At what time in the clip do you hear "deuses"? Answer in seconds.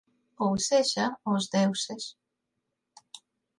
1.55-2.03